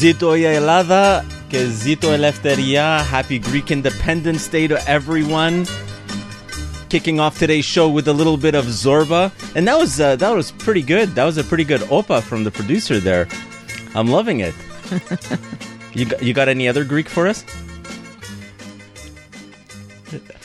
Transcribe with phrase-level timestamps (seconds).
[0.00, 3.04] Zito Elada, que Zito Eleftheria.
[3.04, 5.66] Happy Greek Independence Day to everyone.
[6.88, 10.30] Kicking off today's show with a little bit of Zorba, and that was uh, that
[10.30, 11.10] was pretty good.
[11.10, 13.28] That was a pretty good opa from the producer there.
[13.94, 14.54] I'm loving it.
[15.92, 17.44] you got, you got any other Greek for us?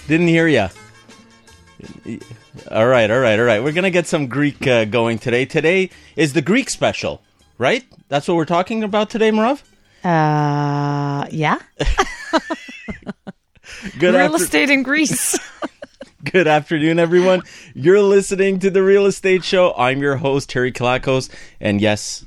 [0.10, 0.68] Didn't hear ya.
[2.70, 3.64] All right, all right, all right.
[3.64, 5.46] We're gonna get some Greek uh, going today.
[5.46, 7.22] Today is the Greek special,
[7.58, 7.84] right?
[8.10, 9.62] That's what we're talking about today, Merav.
[10.04, 11.60] Uh, yeah.
[14.00, 15.38] Good Real after- estate in Greece.
[16.32, 17.42] Good afternoon, everyone.
[17.76, 19.74] You're listening to the Real Estate Show.
[19.78, 21.30] I'm your host, Terry Kilakos.
[21.60, 22.26] And yes,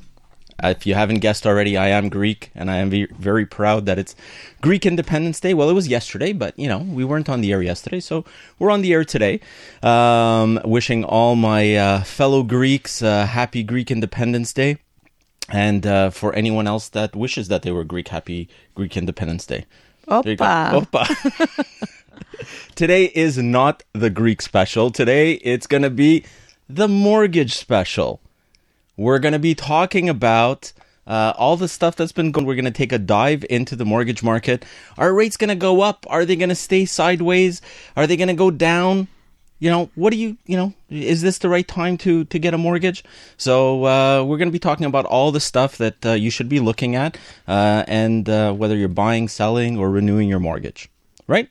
[0.62, 4.14] if you haven't guessed already, I am Greek, and I am very proud that it's
[4.60, 5.52] Greek Independence Day.
[5.52, 8.24] Well, it was yesterday, but you know, we weren't on the air yesterday, so
[8.60, 9.40] we're on the air today.
[9.82, 14.78] Um, wishing all my uh, fellow Greeks uh, happy Greek Independence Day.
[15.48, 19.64] And uh, for anyone else that wishes that they were Greek, happy Greek Independence Day.
[20.06, 20.44] There you go.
[20.44, 20.86] Opa.
[20.86, 21.94] Opa.
[22.74, 24.90] Today is not the Greek special.
[24.90, 26.24] Today it's going to be
[26.68, 28.20] the mortgage special.
[28.96, 30.72] We're going to be talking about
[31.06, 32.46] uh, all the stuff that's been going.
[32.46, 34.64] We're going to take a dive into the mortgage market.
[34.96, 36.06] Are rates going to go up?
[36.08, 37.62] Are they going to stay sideways?
[37.96, 39.08] Are they going to go down?
[39.58, 42.54] You know, what do you, you know, is this the right time to to get
[42.54, 43.04] a mortgage?
[43.36, 46.48] So uh, we're going to be talking about all the stuff that uh, you should
[46.48, 50.88] be looking at, uh, and uh, whether you're buying, selling, or renewing your mortgage,
[51.26, 51.48] right?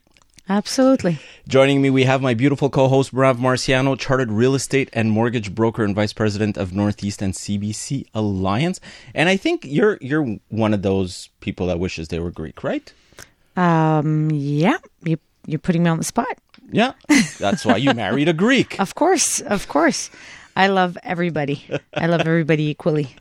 [0.50, 1.20] Absolutely.
[1.48, 5.84] Joining me, we have my beautiful co-host Merav Marciano, chartered real estate and mortgage broker
[5.84, 8.80] and vice president of Northeast and CBC Alliance.
[9.14, 12.94] And I think you're you're one of those people that wishes they were Greek, right?
[13.58, 14.78] Um, yeah.
[15.04, 16.38] You, you're putting me on the spot.
[16.72, 16.94] Yeah,
[17.40, 18.80] that's why you married a Greek.
[18.88, 19.40] Of course.
[19.42, 20.10] Of course.
[20.56, 21.66] I love everybody.
[21.94, 23.16] I love everybody equally.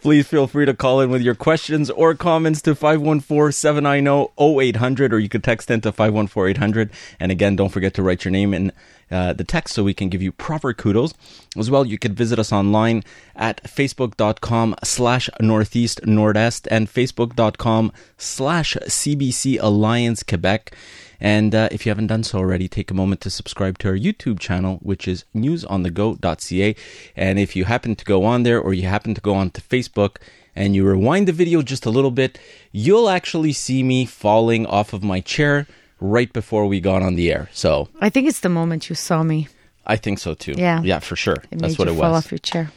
[0.00, 5.28] Please feel free to call in with your questions or comments to 514-790-0800 or you
[5.28, 6.90] could text into 514-800.
[7.18, 8.70] And again, don't forget to write your name in
[9.12, 11.14] uh, the text so we can give you proper kudos.
[11.56, 13.04] As well, you could visit us online
[13.36, 20.74] at facebook.com slash northeast nordest and facebook.com slash CBC Alliance Quebec.
[21.20, 23.96] And uh, if you haven't done so already, take a moment to subscribe to our
[23.96, 26.74] YouTube channel, which is newsonthego.ca.
[27.14, 29.60] And if you happen to go on there or you happen to go on to
[29.60, 30.16] Facebook
[30.56, 32.40] and you rewind the video just a little bit,
[32.72, 35.68] you'll actually see me falling off of my chair
[36.02, 37.48] right before we got on the air.
[37.52, 39.48] So I think it's the moment you saw me.
[39.86, 40.54] I think so too.
[40.56, 40.82] Yeah.
[40.82, 41.36] Yeah, for sure.
[41.50, 42.26] It That's what it fall was.
[42.26, 42.70] off your chair.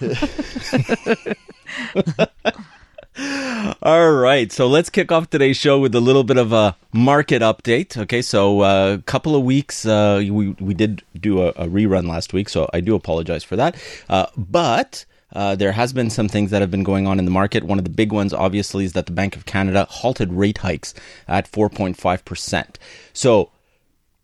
[3.82, 7.42] All right, so let's kick off today's show with a little bit of a market
[7.42, 7.96] update.
[7.96, 12.32] Okay, so a couple of weeks uh, we we did do a, a rerun last
[12.32, 13.76] week, so I do apologize for that.
[14.08, 17.30] Uh, but uh, there has been some things that have been going on in the
[17.30, 17.64] market.
[17.64, 20.94] One of the big ones, obviously, is that the Bank of Canada halted rate hikes
[21.28, 22.78] at 4.5 percent.
[23.12, 23.50] So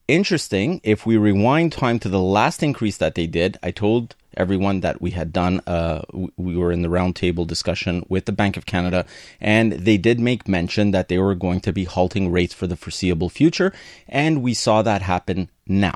[0.09, 4.81] interesting if we rewind time to the last increase that they did i told everyone
[4.81, 6.03] that we had done uh,
[6.37, 9.05] we were in the roundtable discussion with the bank of canada
[9.41, 12.77] and they did make mention that they were going to be halting rates for the
[12.77, 13.73] foreseeable future
[14.09, 15.95] and we saw that happen now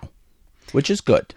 [0.72, 1.32] which is good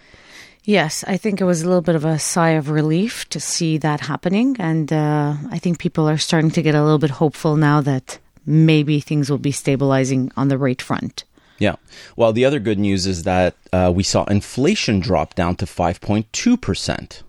[0.65, 3.77] Yes, I think it was a little bit of a sigh of relief to see
[3.79, 4.55] that happening.
[4.59, 8.17] And uh, I think people are starting to get a little bit hopeful now that
[8.45, 11.23] maybe things will be stabilizing on the rate front.
[11.59, 11.75] yeah
[12.17, 17.21] well the other good news is that uh, we saw inflation drop down to 5.2%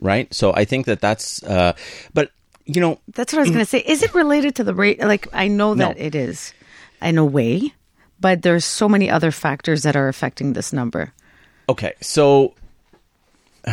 [0.00, 1.72] right so i think that that's uh,
[2.14, 2.30] but
[2.64, 3.80] you know That's what I was going to say.
[3.84, 4.98] Is it related to the rate?
[5.00, 6.04] Like, I know that No.
[6.06, 6.54] it is
[7.02, 7.74] in a way,
[8.20, 11.12] but there's so many other factors that are affecting this number.
[11.68, 12.54] Okay, so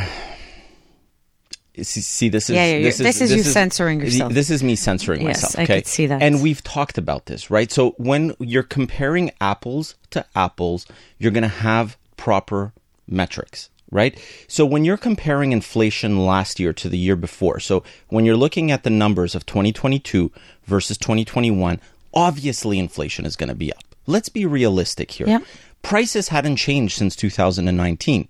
[1.82, 4.34] see, see, this is Yeah, yeah, this you're- is this is you censoring yourself.
[4.34, 5.60] This is me censoring Yes, myself.
[5.60, 6.22] I Okay, could see that.
[6.22, 7.72] and we've talked about this, right?
[7.72, 10.86] So when you're comparing apples to apples,
[11.18, 12.74] you're going to have proper
[13.08, 13.70] metrics.
[13.94, 14.18] Right?
[14.48, 18.72] So when you're comparing inflation last year to the year before, so when you're looking
[18.72, 20.32] at the numbers of 2022
[20.64, 21.78] versus 2021,
[22.14, 23.84] obviously inflation is going to be up.
[24.08, 25.28] Let's be realistic here.
[25.28, 25.44] Yep.
[25.82, 28.28] Prices hadn't changed since 2019,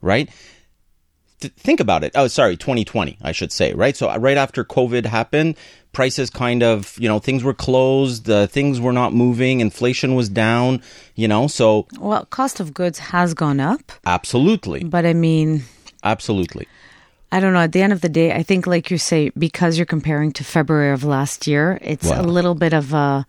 [0.00, 0.28] right?
[1.40, 2.12] th- think about it.
[2.14, 3.96] Oh, sorry, 2020, I should say, right?
[3.96, 5.56] So uh, right after COVID happened,
[5.92, 10.28] prices kind of, you know, things were closed, uh, things were not moving, inflation was
[10.28, 10.82] down,
[11.14, 15.64] you know, so Well, cost of goods has gone up, absolutely, but I mean,
[16.02, 16.66] absolutely.
[17.32, 17.60] I don't know.
[17.60, 20.44] At the end of the day, I think, like you say, because you're comparing to
[20.44, 22.20] February of last year, it's Wow.
[22.20, 23.26] a little bit of a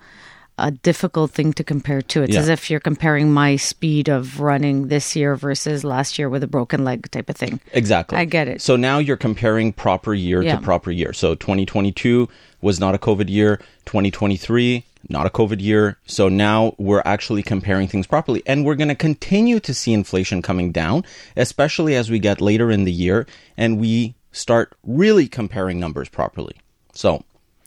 [0.58, 2.24] a difficult thing to compare to.
[2.24, 2.40] It's Yeah.
[2.40, 6.48] as if you're comparing my speed of running this year versus last year with a
[6.48, 7.60] broken leg type of thing.
[7.74, 8.18] Exactly.
[8.18, 8.62] I get it.
[8.62, 10.56] So now you're comparing proper year Yeah.
[10.56, 11.12] to proper year.
[11.14, 12.30] So 2022
[12.62, 13.60] was not a COVID year.
[13.86, 15.98] 2023 not a COVID year.
[16.08, 20.42] So now we're actually comparing things properly, and we're going to continue to see inflation
[20.42, 21.04] coming down,
[21.38, 26.56] especially as we get later in the year and we start really comparing numbers properly.
[26.94, 27.24] So.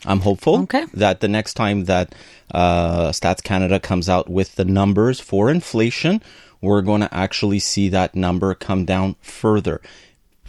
[0.07, 0.85] I'm hopeful Okay.
[0.95, 2.15] that the next time that
[2.55, 6.23] uh, Stats Canada comes out with the numbers for inflation,
[6.61, 9.81] we're going to actually see that number come down further.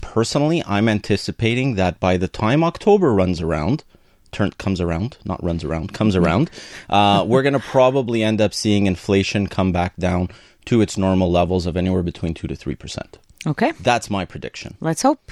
[0.02, 3.84] Personally, I'm anticipating that by the time October runs around,
[4.32, 6.50] turn comes around, not runs around, comes around,
[6.90, 10.30] uh, we're going to probably end up seeing inflation come back down
[10.66, 13.18] to its normal levels of anywhere between two to three percent.
[13.48, 15.32] Okay, That's my prediction let's hope.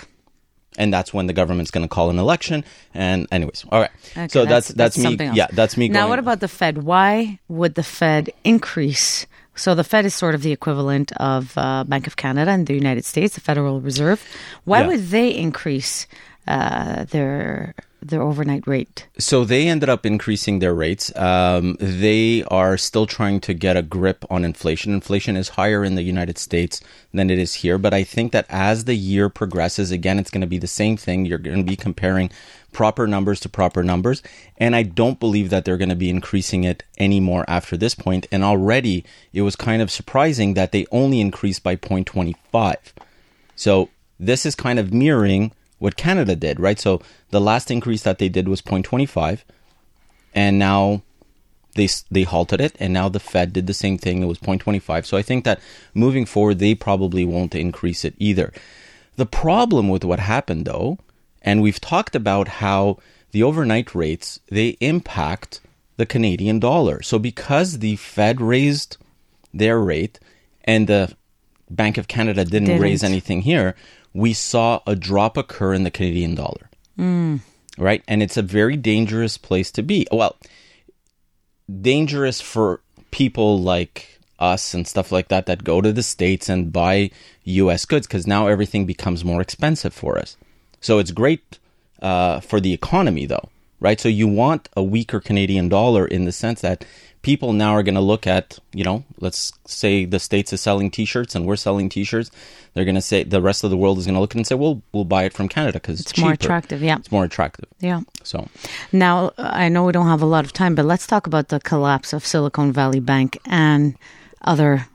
[0.77, 2.63] And that's when the government's going to call an election.
[2.93, 3.91] And anyways, all right.
[4.11, 5.03] Okay, so that's that's, me.
[5.03, 5.37] something else.
[5.37, 5.89] Yeah, that's me.
[5.89, 6.83] Now, going- what about the Fed?
[6.83, 9.25] Why would the Fed increase?
[9.55, 12.75] So the Fed is sort of the equivalent of uh, Bank of Canada in the
[12.75, 14.23] United States, the Federal Reserve.
[14.65, 14.87] Why Yeah.
[14.87, 16.05] would they increase
[16.47, 19.07] uh, their their overnight rate?
[19.17, 21.15] So they ended up increasing their rates.
[21.15, 24.93] Um, they are still trying to get a grip on inflation.
[24.93, 26.81] Inflation is higher in the United States
[27.13, 27.77] than it is here.
[27.77, 30.97] But I think that as the year progresses, again, it's going to be the same
[30.97, 31.25] thing.
[31.25, 32.29] You're going to be comparing
[32.71, 34.21] proper numbers to proper numbers.
[34.57, 38.27] And I don't believe that they're going to be increasing it anymore after this point.
[38.31, 39.03] And already
[39.33, 42.75] it was kind of surprising that they only increased by 0.25.
[43.55, 43.89] So
[44.19, 46.79] this is kind of mirroring what Canada did, right?
[46.79, 49.43] So the last increase that they did was 0.25,
[50.33, 51.01] and now
[51.75, 54.23] they they halted it, and now the Fed did the same thing.
[54.23, 55.05] It was 0.25.
[55.05, 55.59] So I think that
[55.93, 58.51] moving forward, they probably won't increase it either.
[59.15, 60.97] The problem with what happened, though,
[61.41, 62.97] and we've talked about how
[63.31, 65.59] the overnight rates they impact
[65.97, 67.01] the Canadian dollar.
[67.01, 68.97] So because the Fed raised
[69.53, 70.19] their rate
[70.63, 71.15] and the
[71.69, 72.81] Bank of Canada didn't, Didn't.
[72.81, 73.75] raise anything here,
[74.17, 76.69] we saw a drop occur in the Canadian dollar.
[77.77, 78.03] Right?
[78.07, 80.07] And it's a very dangerous place to be.
[80.11, 80.35] Well,
[81.81, 82.81] dangerous for
[83.11, 87.11] people like us and stuff like that that go to the States and buy
[87.43, 90.35] US goods because now everything becomes more expensive for us.
[90.81, 91.59] So it's great
[92.01, 93.49] uh, for the economy, though,
[93.79, 93.99] right?
[93.99, 96.85] So you want a weaker Canadian dollar in the sense that
[97.27, 100.89] people now are going to look at, you know, let's say the States is selling
[100.89, 102.31] t shirts and we're selling t shirts.
[102.73, 104.39] They're going to say, the rest of the world is going to look at it
[104.39, 106.95] and say, well, we'll buy it from Canada because it's, It's more attractive, yeah.
[106.95, 107.65] It's more attractive.
[107.81, 108.01] Yeah.
[108.23, 108.47] So,
[108.93, 111.59] Now, I know we don't have a lot of time, but let's talk about the
[111.59, 113.97] collapse of Silicon Valley Bank and
[114.41, 114.87] other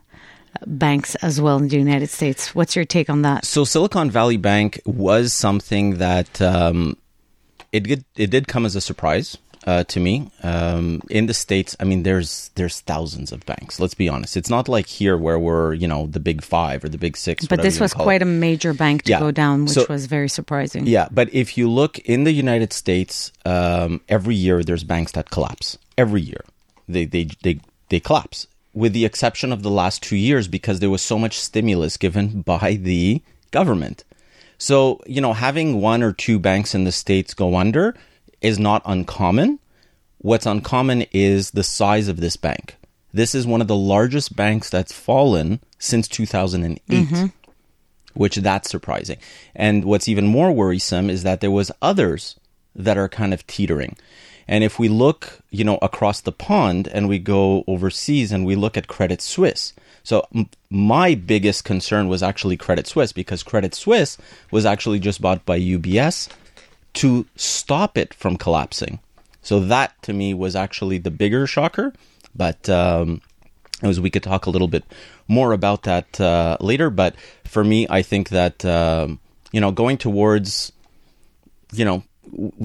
[0.66, 2.54] banks as well in the United States.
[2.54, 3.44] What's your take on that?
[3.44, 6.96] so Silicon Valley Bank was something that um,
[7.72, 9.36] it did it did come as a surprise
[9.66, 10.30] uh, to me.
[10.42, 13.78] Um, in the states, I mean, there's there's thousands of banks.
[13.80, 14.36] Let's be honest.
[14.36, 17.46] It's not like here where we're you know the big five or the big six.
[17.46, 19.20] But this was quite a major bank to Yeah.
[19.20, 20.86] go down, which So- was very surprising.
[20.86, 25.30] Yeah, but if you look in the United States, um, every year there's banks that
[25.30, 25.78] collapse.
[25.96, 26.44] Every year,
[26.88, 30.90] they they they they collapse, with the exception of the last two years because there
[30.90, 34.04] was so much stimulus given by the government.
[34.58, 37.94] So you know, having one or two banks in the states go under
[38.42, 39.58] is not uncommon.
[40.18, 42.76] What's uncommon is the size of this bank.
[43.12, 47.26] This is one of the largest banks that's fallen since 2008 mm-hmm.
[48.14, 49.18] which that's surprising.
[49.54, 52.38] And what's even more worrisome is that there was others
[52.74, 53.96] that are kind of teetering.
[54.48, 58.56] And if we look, you know, across the pond and we go overseas and we
[58.56, 59.72] look at Credit Suisse.
[60.02, 64.18] So m- my biggest concern was actually Credit Suisse because Credit Suisse
[64.50, 66.28] was actually just bought by UBS
[66.94, 69.00] to stop it from collapsing.
[69.42, 71.92] So that to me was actually the bigger shocker.
[72.34, 73.20] But um,
[73.82, 74.84] as we could talk a little bit
[75.28, 76.90] more about that uh, later.
[76.90, 79.18] But for me, I think that um,
[79.52, 80.72] you know going towards
[81.72, 82.02] you know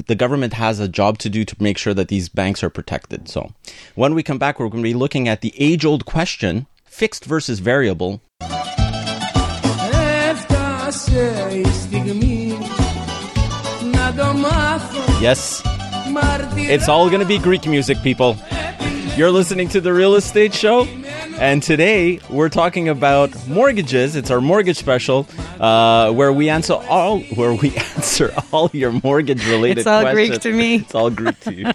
[0.08, 3.28] the government has a job to do to make sure that these banks are protected.
[3.28, 3.52] So
[3.96, 7.60] when we come back, we're going to be looking at the age-old question: fixed versus
[7.60, 8.22] variable.
[15.20, 15.64] Yes.
[16.70, 18.38] It's all going to be Greek music, people.
[19.16, 20.84] You're listening to The Real Estate Show,
[21.40, 24.16] and today we're talking about mortgages.
[24.16, 25.28] It's our mortgage special
[25.60, 30.30] uh, where we answer all where we answer all your mortgage related It's all questions.
[30.30, 30.76] Greek to me.
[30.76, 31.72] It's all Greek to you.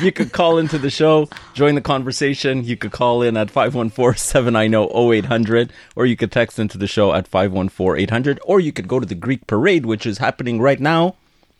[0.04, 2.64] you could call into the show, join the conversation.
[2.64, 8.38] You could call in at 514-790-0800 or you could text into the show at 514-800
[8.44, 11.14] or you could go to the Greek parade which is happening right now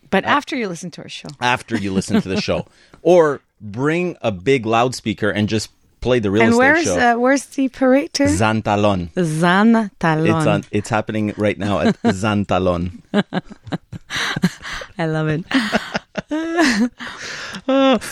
[0.09, 2.65] but after you listen to our show, after you listen to the show
[3.01, 5.69] or bring a big loudspeaker and just
[6.01, 6.97] play the real and estate where's show.
[6.97, 8.27] uh, where's the parator?
[8.27, 9.11] Zantalon.
[9.13, 10.37] Zantalon.
[10.37, 10.63] It's on.
[10.71, 13.01] It's happening right now at Zantalon.
[14.97, 15.43] I love it.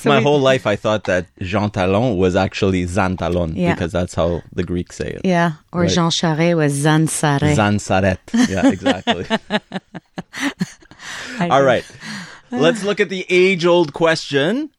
[0.06, 3.74] My we- whole life, I thought that Jean Talon was actually Zantalon Yeah.
[3.74, 5.22] because that's how the Greeks say it.
[5.24, 5.54] Yeah.
[5.72, 5.90] Or Right.
[5.90, 7.56] Jean Charest was Zansaret.
[7.56, 8.18] Zansaret.
[8.50, 9.26] Yeah, exactly.
[11.40, 11.86] All right.
[12.52, 14.72] Let's look at the age old question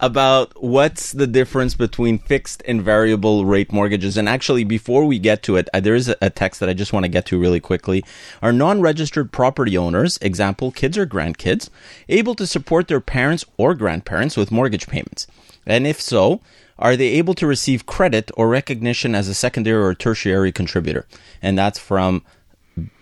[0.00, 4.16] about what's the difference between fixed and variable rate mortgages.
[4.16, 6.74] And actually, before we get to it, uh, there is a, a text that I
[6.74, 8.02] just want to get to really quickly.
[8.42, 11.68] Are non registered property owners, example, kids or grandkids,
[12.08, 15.26] able to support their parents or grandparents with mortgage payments?
[15.66, 16.40] And if so,
[16.78, 21.06] are they able to receive credit or recognition as a secondary or tertiary contributor?
[21.42, 22.24] And that's from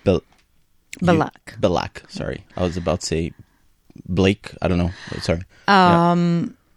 [0.03, 0.23] Bill.
[1.01, 1.57] Balak.
[1.61, 2.03] Balak.
[2.09, 3.33] Sorry, I was about to say
[4.07, 4.53] Blake.
[4.63, 4.91] I don't know.
[5.21, 5.43] Sorry.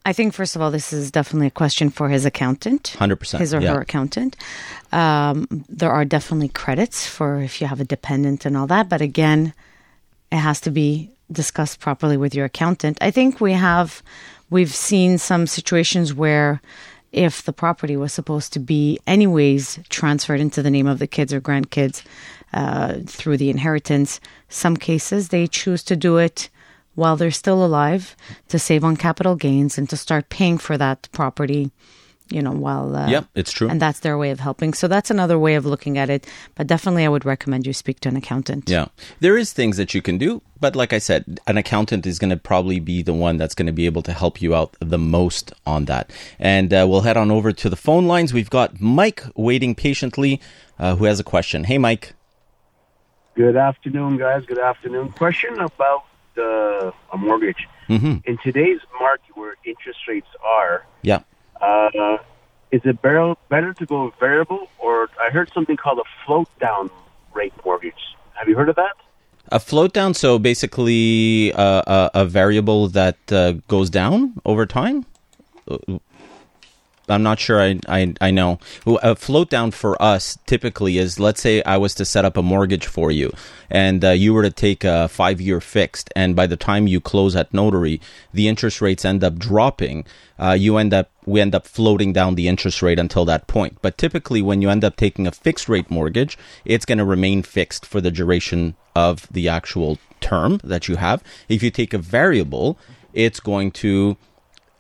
[0.04, 2.96] I think first of all, this is definitely a question for his accountant.
[2.98, 3.74] 100%, His or yeah.
[3.74, 4.36] her accountant.
[4.92, 9.02] Um, there are definitely credits for if you have a dependent and all that, but
[9.02, 9.54] again,
[10.32, 12.98] it has to be discussed properly with your accountant.
[13.00, 14.02] I think we have,
[14.50, 16.62] we've seen some situations where
[17.12, 21.32] if the property was supposed to be anyways transferred into the name of the kids
[21.32, 22.04] or grandkids
[22.54, 26.50] uh, through the inheritance, some cases they choose to do it
[26.96, 28.16] while they're still alive
[28.50, 31.72] to save on capital gains and to start paying for that property,
[32.30, 32.94] you know, while.
[32.96, 33.70] Uh, Yep, it's true.
[33.70, 34.74] And that's their way of helping.
[34.74, 36.28] So that's another way of looking at it.
[36.56, 38.70] But definitely, I would recommend you speak to an accountant.
[38.70, 38.88] Yeah.
[39.22, 42.30] There is things that you can do, but like I said, an accountant is going
[42.30, 45.00] to probably be the one that's going to be able to help you out the
[45.00, 46.12] most on that.
[46.40, 48.34] And uh, we'll head on over to the phone lines.
[48.34, 50.42] We've got Mike waiting patiently
[50.78, 51.64] uh, who has a question.
[51.64, 52.14] Hey, Mike.
[53.36, 54.46] Good afternoon, guys.
[54.46, 55.10] Good afternoon.
[55.14, 56.04] Question about
[56.38, 57.68] uh, a mortgage.
[57.88, 58.18] Mm-hmm.
[58.26, 61.20] In today's market, where interest rates are, Yeah.
[61.62, 62.18] uh,
[62.72, 66.90] is it better, better to go variable, or I heard something called a float down
[67.34, 68.02] rate mortgage?
[68.34, 68.94] Have you heard of that?
[69.52, 75.06] A float down, so basically uh, a, a variable that uh, goes down over time.
[77.10, 78.60] I'm not sure I, I, I know.
[78.86, 82.44] A float down for us typically is let's say I was to set up a
[82.44, 83.32] mortgage for you
[83.72, 87.00] and uh, you were to take a five year fixed, and by the time you
[87.00, 88.02] close at notary,
[88.34, 90.06] the interest rates end up dropping.
[90.38, 93.78] Uh, you end up we end up floating down the interest rate until that point.
[93.82, 97.44] But typically, when you end up taking a fixed rate mortgage, it's going to remain
[97.44, 101.24] fixed for the duration of the actual term that you have.
[101.48, 102.78] If you take a variable,
[103.14, 104.18] it's going to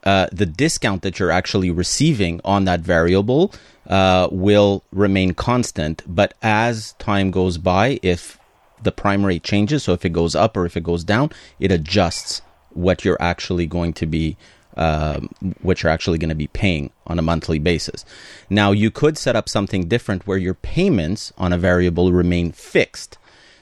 [0.03, 3.53] uh, the discount that you're actually receiving on that variable
[3.87, 6.03] uh, will remain constant.
[6.07, 8.39] But as time goes by, if
[8.81, 11.71] the prime rate changes, so if it goes up or if it goes down, it
[11.71, 12.41] adjusts
[12.71, 14.37] what you're actually going to be.
[14.77, 15.29] Um,
[15.61, 18.05] what you're actually going to be paying on a monthly basis.
[18.49, 23.17] Now, you could set up something different where your payments on a variable remain fixed.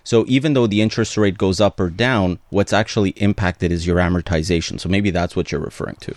[0.09, 3.97] So even though the interest rate goes up or down, what's actually impacted is your
[3.97, 4.79] amortization.
[4.79, 6.15] So maybe that's what you're referring to.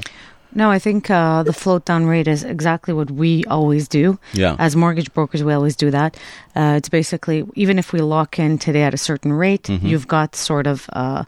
[0.54, 4.18] No, I think uh, the float down rate is exactly what we always do.
[4.32, 4.56] Yeah.
[4.58, 6.16] As mortgage brokers, we always do that.
[6.56, 9.86] Uh, it's basically even if we lock in today at a certain rate, Mm-hmm.
[9.86, 11.24] you've got sort of uh,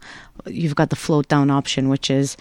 [0.47, 2.37] you've got the float down option, which is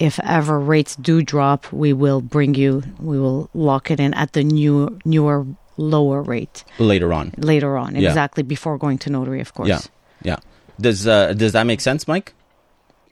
[0.00, 4.32] if ever rates do drop, we will bring you, we will lock it in at
[4.32, 5.46] the new newer
[5.78, 7.32] lower rate Later on.
[7.38, 8.08] later on, Yeah.
[8.08, 9.68] exactly before going to notary, of course.
[9.68, 9.80] Yeah.
[10.22, 10.36] Yeah.
[10.80, 12.34] Does uh, does that make sense, Mike?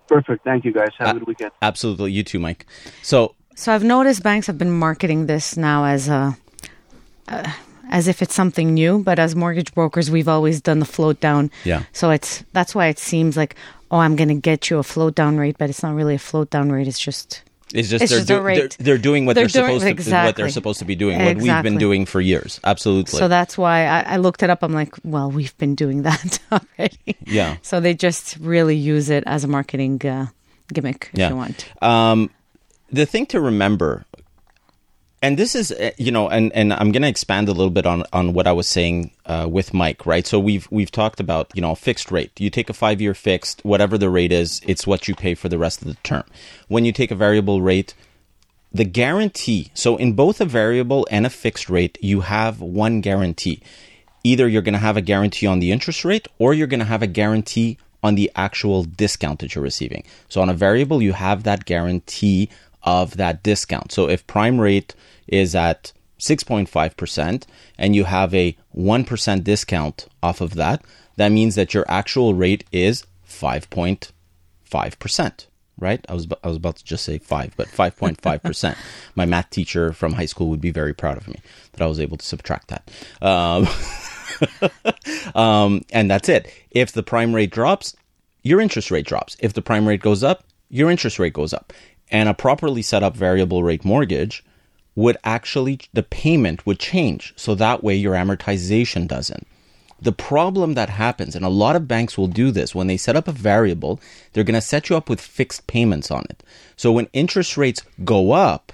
[0.09, 0.45] Perfect.
[0.45, 0.91] Thank you, guys.
[0.99, 1.51] Have Uh, a good weekend.
[1.63, 2.13] Absolutely.
[2.13, 2.67] You too, Mike.
[3.03, 6.37] So So I've noticed banks have been marketing this now as a
[7.29, 7.51] uh,
[7.91, 11.51] as if it's something new, but as mortgage brokers, we've always done the float down.
[11.65, 11.83] Yeah.
[11.93, 13.55] So it's that's why it seems like
[13.91, 16.19] oh, I'm going to get you a float down rate, but it's not really a
[16.19, 16.89] float down rate.
[16.89, 17.43] It's just
[17.75, 20.15] it's just It's they're, just do- they're they're doing what They're they're, doing- supposed to
[20.25, 21.19] what they're supposed to be doing.
[21.25, 22.61] What we've been doing for years.
[22.63, 23.19] Absolutely.
[23.19, 24.63] so that's why I, I looked it up.
[24.63, 27.17] I'm like, well, we've been doing that already.
[27.27, 27.57] Yeah.
[27.63, 30.27] So they just really use it as a marketing uh,
[30.73, 31.31] gimmick, if Yeah.
[31.31, 31.83] you want.
[31.83, 32.31] Um,
[32.93, 34.05] the thing to remember,
[35.23, 37.87] and this is, uh, you know, and, and I'm going to expand a little bit
[37.87, 40.27] on, on what I was saying uh, with Mike, right?
[40.27, 42.39] So we've we've talked about, you know, fixed rate.
[42.39, 45.49] You take a five year fixed, whatever the rate is, it's what you pay for
[45.49, 46.25] the rest of the term.
[46.69, 47.95] When you take a variable rate,
[48.73, 49.71] the guarantee.
[49.75, 53.63] So in both a variable and a fixed rate, you have one guarantee.
[54.23, 56.87] Either you're going to have a guarantee on the interest rate, or you're going to
[56.87, 60.05] have a guarantee on the actual discount that you're receiving.
[60.29, 62.51] So on a variable, you have that guarantee
[62.87, 63.93] of that discount.
[63.93, 64.95] So if prime rate
[65.27, 67.45] is at 6.5%
[67.77, 70.83] and you have a 1% discount off of that,
[71.17, 75.47] that means that your actual rate is 5.5%.
[75.79, 76.05] right?
[76.09, 78.79] I was I was about to just say five, but five point five percent.
[79.15, 81.41] My math teacher from high school would be very proud of me
[81.73, 82.91] that I was able to subtract that.
[83.21, 83.69] Um,
[85.41, 86.51] um, and that's it.
[86.71, 87.95] If the prime rate drops,
[88.43, 89.37] your interest rate drops.
[89.41, 91.73] If the prime rate goes up, your interest rate goes up.
[92.11, 94.45] And a properly set up variable rate mortgage
[94.95, 99.47] would actually the payment would change, so that way your amortization doesn't.
[100.01, 103.17] The problem that happens, and a lot of banks will do this, when they set
[103.17, 104.01] up a variable,
[104.33, 106.43] they're going to set you up with fixed payments on it.
[106.77, 108.73] So when interest rates go up,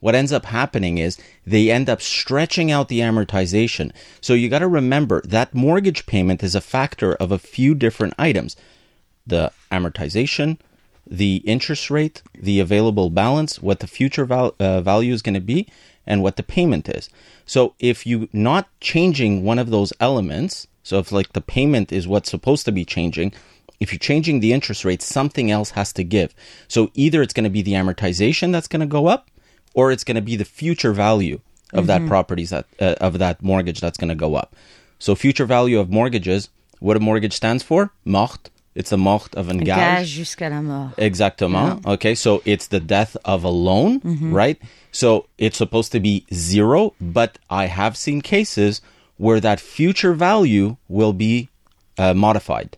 [0.00, 3.90] what ends up happening is they end up stretching out the amortization.
[4.20, 8.12] So you got to remember that mortgage payment is a factor of a few different
[8.18, 8.54] items
[9.26, 10.58] the amortization,
[11.06, 15.40] the interest rate, the available balance, what the future val- uh, value is going to
[15.40, 15.68] be,
[16.06, 17.08] and what the payment is.
[17.46, 22.08] So if you're not changing one of those elements, so if like the payment is
[22.08, 23.32] what's supposed to be changing,
[23.80, 26.34] if you're changing the interest rate, something else has to give.
[26.68, 29.30] So either it's going to be the amortization that's going to go up,
[29.74, 31.40] or it's going to be the future value
[31.72, 34.54] of that properties that uh, of that mortgage that's going to go up.
[34.98, 37.92] So future value of mortgages, what a mortgage stands for?
[38.04, 38.48] Mort.
[38.74, 39.66] It's a mort of un gage.
[39.76, 40.94] Gage jusqu'à la mort.
[40.98, 41.80] Exactement.
[41.86, 44.00] Okay, so it's the death of a loan,
[44.32, 44.58] right?
[44.90, 48.80] So it's supposed to be zero, but I have seen cases
[49.16, 51.48] where that future value will be
[51.98, 52.76] uh, modified.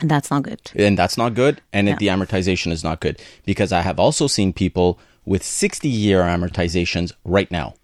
[0.00, 0.60] And that's not good.
[0.74, 1.60] And that's not good.
[1.72, 1.94] And Yeah.
[1.94, 6.22] it, the amortization is not good because I have also seen people with 60 year
[6.22, 7.74] amortizations right now.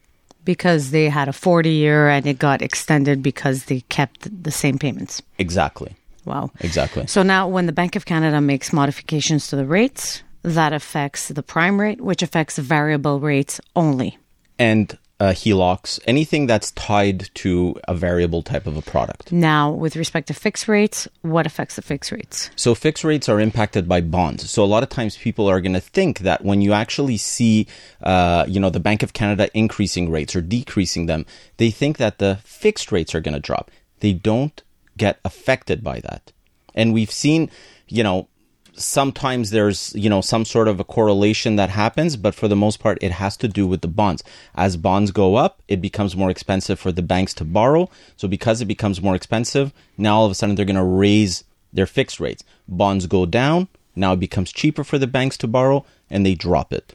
[0.45, 4.77] Because they had a 40 year and it got extended because they kept the same
[4.77, 5.23] payments.
[5.39, 5.95] Exactly.
[6.25, 6.51] Wow.
[6.61, 7.07] Exactly.
[7.07, 11.43] So now, when the Bank of Canada makes modifications to the rates, that affects the
[11.43, 14.19] prime rate, which affects variable rates only.
[14.59, 19.31] And uh, HELOCs, anything that's tied to a variable type of a product.
[19.31, 22.51] Now, with respect to fixed rates, what affects the fixed rates?
[22.57, 24.51] So fixed rates are impacted by bonds.
[24.51, 27.69] So a lot of times people are going to think that when you actually see,
[28.03, 31.25] uh, you know, the Bank of Canada increasing rates or decreasing them,
[31.57, 33.71] they think that the fixed rates are going to drop.
[34.01, 34.61] They don't
[34.97, 36.33] get affected by that.
[36.75, 37.51] And we've seen,
[37.89, 38.29] you know,
[38.75, 42.81] sometimes there's, you know, some sort of a correlation that happens, but for the most
[42.81, 44.23] part, it has to do with the bonds.
[44.55, 47.91] As bonds go up, it becomes more expensive for the banks to borrow.
[48.17, 51.45] So because it becomes more expensive, now all of a sudden they're going to raise
[51.73, 52.45] their fixed rates.
[52.69, 53.69] Bonds go down.
[53.95, 56.95] Now it becomes cheaper for the banks to borrow and they drop it.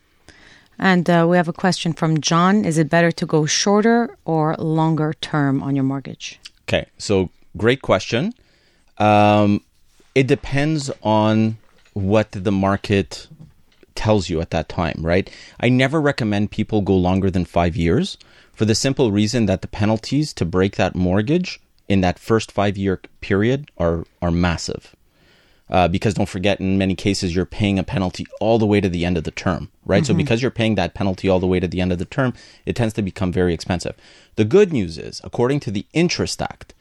[0.80, 4.56] And uh, we have a question from John Is it better to go shorter or
[4.58, 6.40] longer term on your mortgage?
[6.68, 8.34] Okay, so great question.
[8.98, 9.62] Um,
[10.16, 11.58] it depends on
[11.94, 13.28] what the market
[13.96, 15.30] tells you at that time, right?
[15.60, 18.18] I never recommend people go longer than five years
[18.54, 22.78] for the simple reason that the penalties to break that mortgage in that first five
[22.78, 24.96] year period are are massive.
[25.70, 28.88] Uh, because don't forget, in many cases, you're paying a penalty all the way to
[28.88, 30.06] the end of the term, right?
[30.06, 32.34] So because you're paying that penalty all the way to the end of the term,
[32.66, 33.94] it tends to become very expensive.
[34.38, 36.74] The good news is, according to the Interest Act,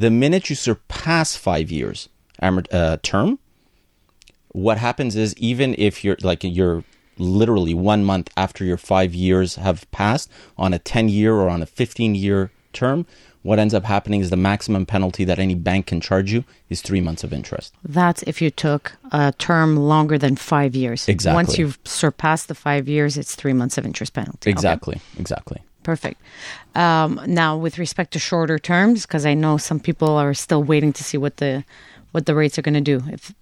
[0.00, 2.08] the minute you surpass five years
[2.40, 3.38] uh, term,
[4.48, 6.84] what happens is even if you're like you're
[7.18, 11.60] literally one month after your five years have passed on a 10 year or on
[11.60, 13.06] a 15 year term,
[13.42, 16.80] what ends up happening is the maximum penalty that any bank can charge you is
[16.80, 17.74] three months of interest.
[17.84, 21.08] That's if you took a term longer than five years.
[21.08, 21.34] Exactly.
[21.34, 24.48] Once you've surpassed the five years, it's three months of interest penalty.
[24.48, 24.52] Okay,
[25.18, 25.60] Exactly.
[25.90, 26.22] Perfect.
[26.76, 30.92] Um, now, with respect to shorter terms, because I know some people are still waiting
[30.92, 31.64] to see what the
[32.12, 33.02] what the rates are going to do.
[33.08, 33.34] If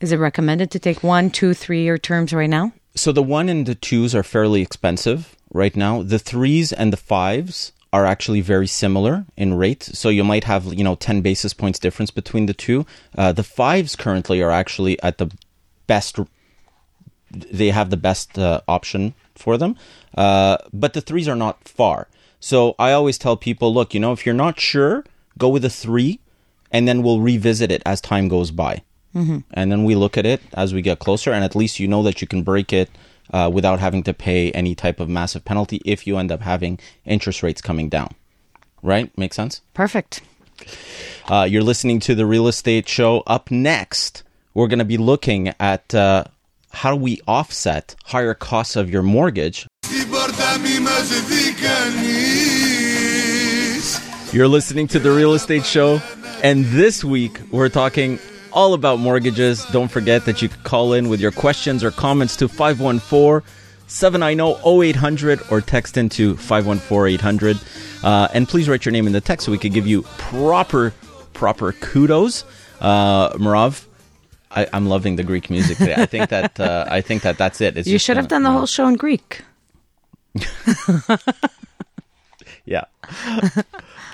[0.00, 2.74] is it recommended to take one, two, three year terms right now?
[2.94, 6.02] So the one and the twos are fairly expensive right now.
[6.02, 9.84] The threes and the fives are actually very similar in rate.
[9.84, 12.84] So you might have, you know, 10 basis points difference between the two.
[13.16, 15.30] Uh, the fives currently are actually at the
[15.86, 16.18] best,
[17.30, 19.76] they have the best uh, option for them.
[20.16, 22.08] Uh, but the threes are not far.
[22.40, 25.04] So I always tell people, look, you know, if you're not sure,
[25.38, 26.20] go with a three
[26.70, 28.82] and then we'll revisit it as time goes by.
[29.52, 32.02] And then we look at it as we get closer, and at least you know
[32.02, 32.90] that you can break it
[33.32, 36.80] uh, without having to pay any type of massive penalty if you end up having
[37.04, 38.12] interest rates coming down.
[38.82, 39.16] Right?
[39.16, 39.62] Make sense?
[39.72, 40.20] Perfect.
[41.28, 43.22] Uh, you're listening to the Real Estate Show.
[43.26, 46.24] Up next, we're going to be looking at uh,
[46.74, 49.66] how do we offset higher costs of your mortgage?
[54.32, 56.02] You're listening to The Real Estate Show,
[56.42, 58.18] and this week we're talking
[58.52, 59.64] all about mortgages.
[59.66, 63.48] Don't forget that you can call in with your questions or comments to 514
[63.86, 67.58] 790 0800 or text into 514 800.
[68.02, 70.92] Uh, and please write your name in the text so we could give you proper,
[71.32, 72.44] proper kudos.
[72.80, 73.86] Uh, Merav,
[74.54, 75.94] I, I'm loving the Greek music today.
[75.96, 77.76] I think that uh, I think that that's it.
[77.76, 78.58] It's You should have done the no.
[78.58, 79.42] whole show in Greek.
[82.64, 82.84] Yeah.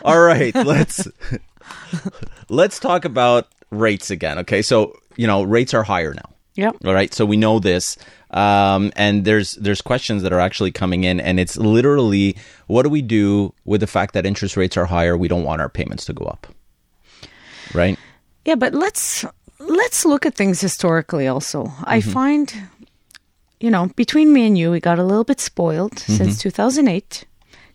[0.02, 1.06] All right, let's
[2.48, 4.38] let's talk about rates again.
[4.38, 6.30] Okay, so you know rates are higher now.
[6.56, 6.72] Yeah.
[6.84, 7.96] All right, so we know this,
[8.32, 12.88] um, and there's there's questions that are actually coming in, and it's literally what do
[12.90, 15.16] we do with the fact that interest rates are higher?
[15.16, 16.48] We don't want our payments to go up,
[17.72, 17.98] right?
[18.44, 19.24] Yeah, but let's
[19.60, 21.72] let's look at things historically also.
[21.84, 22.10] I mm-hmm.
[22.10, 22.54] find
[23.60, 26.14] you know, between me and you, we got a little bit spoiled mm-hmm.
[26.14, 27.26] since 2008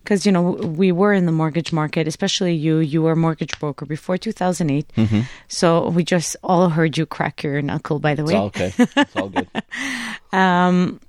[0.02, 3.58] because you know, we were in the mortgage market, especially you, you were a mortgage
[3.58, 4.92] broker before 2008.
[4.96, 5.20] Mm-hmm.
[5.48, 8.38] So we just all heard you crack your knuckle by the It's way.
[8.38, 8.72] all okay.
[8.78, 9.48] It's all good.
[10.32, 11.00] Um,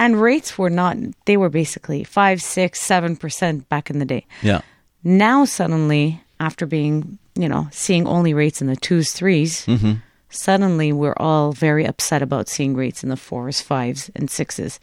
[0.00, 4.26] and rates were not they were basically five, six, seven percent back in the day.
[4.42, 4.62] Yeah.
[5.04, 9.92] Now suddenly, after being, you know, seeing only rates in the twos, 3s Mm-hmm.
[10.30, 14.78] suddenly we're all very upset about seeing rates in the fours, fives, and sixes.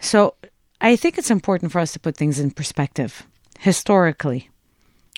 [0.00, 0.34] So
[0.80, 3.26] I think it's important for us to put things in perspective.
[3.60, 4.50] Historically,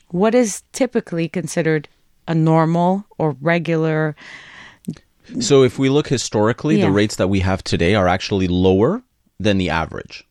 [0.09, 1.89] what is typically considered
[2.29, 4.15] a normal or regular
[5.41, 6.87] So if we look historically, Yeah.
[6.87, 9.03] the rates that we have today are actually lower
[9.41, 10.25] than the average.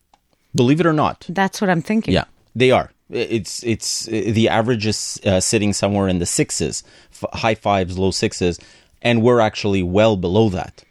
[0.56, 1.26] Believe it or not.
[1.30, 2.14] that's what I'm thinking.
[2.14, 2.92] Yeah, they are.
[3.10, 8.12] It's it's the average is uh, sitting somewhere in the sixes, f- high fives, low
[8.12, 8.60] sixes,
[9.02, 10.84] and we're actually well below that,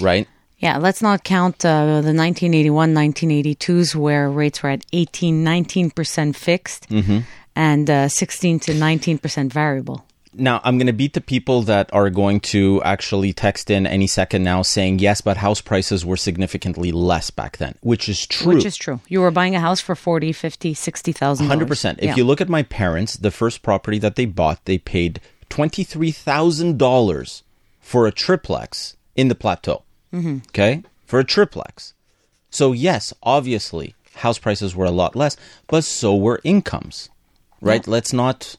[0.00, 0.26] right?
[0.58, 6.88] Yeah, let's not count uh, the 1981, 1982s where rates were at 18, 19% fixed
[6.88, 7.18] Mm-hmm.
[7.54, 10.04] and uh, 16 to 19% variable.
[10.36, 14.06] Now I'm going to beat the people that are going to actually text in any
[14.06, 18.54] second now saying yes, but house prices were significantly less back then, which is true.
[18.54, 19.00] Which is true.
[19.08, 21.98] You were buying a house for 40, 50, 60,000 Hundred percent.
[22.02, 25.84] If you look at my parents, the first property that they bought, they paid twenty
[25.84, 27.42] three thousand dollars
[27.80, 29.82] for a triplex in the plateau.
[30.12, 30.38] Mm-hmm.
[30.48, 31.94] Okay, for a triplex.
[32.50, 37.08] So yes, obviously, house prices were a lot less, but so were incomes.
[37.60, 37.86] Right?
[37.86, 38.56] Let's not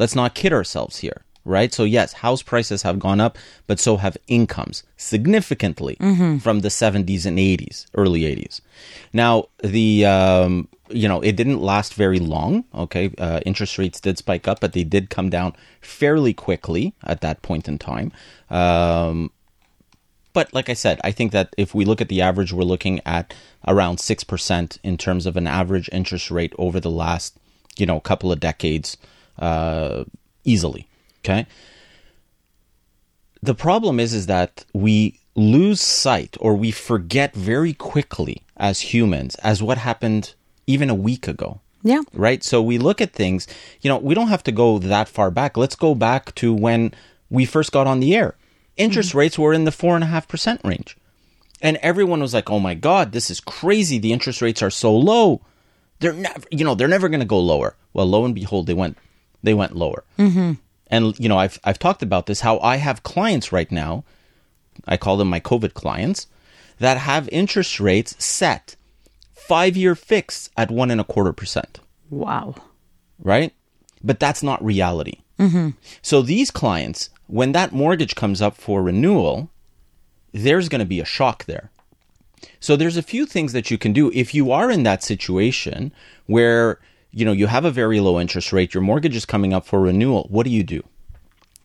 [0.00, 1.22] let's not kid ourselves here.
[1.44, 1.72] Right?
[1.72, 5.96] So yes, house prices have gone up, but so have incomes significantly
[6.38, 8.60] from the 70s and 80s, early 80s.
[9.12, 12.64] Now the um, you know it didn't last very long.
[12.74, 17.20] Okay, uh, interest rates did spike up, but they did come down fairly quickly at
[17.22, 18.12] that point in time.
[18.50, 19.30] Um,
[20.32, 23.00] but like I said, I think that if we look at the average, we're looking
[23.06, 23.34] at
[23.66, 27.36] around six percent in terms of an average interest rate over the last,
[27.78, 28.96] you know, couple of decades,
[29.40, 30.04] uh,
[30.44, 30.86] easily.
[31.24, 31.46] Okay.
[33.42, 39.34] The problem is, is that we lose sight or we forget very quickly as humans
[39.36, 40.34] as what happened
[40.66, 42.02] even a week ago Yeah.
[42.12, 42.44] right?
[42.44, 43.46] So we look at things,
[43.80, 45.56] you know, we don't have to go that far back.
[45.56, 46.92] Let's go back to when
[47.30, 48.34] we first got on the air.
[48.76, 50.96] Interest rates were in the four and a half percent range.
[51.62, 53.98] And everyone was like, oh my God, this is crazy.
[53.98, 55.40] The interest rates are so low.
[56.00, 57.76] They're never, you know, they're never going to go lower.
[57.92, 58.96] Well, lo and behold, they went,
[59.42, 60.04] they went lower.
[60.18, 60.52] Mm-hmm.
[60.88, 64.04] And, you know, I've, I've talked about this, how I have clients right now,
[64.86, 66.26] I call them my COVID clients,
[66.78, 68.76] that have interest rates set
[69.32, 72.54] five year fixed at one and a quarter percent Wow.
[73.22, 73.52] right?
[74.02, 75.20] But that's not reality.
[76.02, 79.48] So these clients, when that mortgage comes up for renewal,
[80.32, 81.70] there's going to be a shock there.
[82.60, 85.92] So there's a few things that you can do if you are in that situation
[86.26, 86.78] where
[87.12, 89.80] you know you have a very low interest rate, your mortgage is coming up for
[89.80, 90.26] renewal.
[90.30, 90.82] What do you do?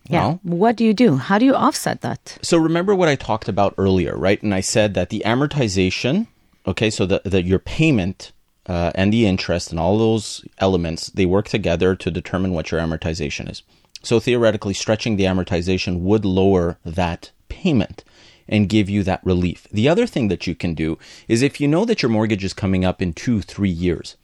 [0.08, 0.28] Yeah.
[0.28, 1.18] Well, what do you do?
[1.18, 2.38] How do you offset that?
[2.42, 4.42] so remember what I talked about earlier, right?
[4.44, 6.28] And I said that the amortization,
[6.68, 8.32] okay, so the, the your payment
[8.68, 12.80] uh, and the interest and all those elements, they work together to determine what your
[12.80, 13.64] amortization is.
[14.04, 18.04] So theoretically, stretching the amortization would lower that payment
[18.48, 19.68] and give you that relief.
[19.72, 22.54] The other thing that you can do is if you know that your mortgage is
[22.54, 24.16] coming up in two, three years,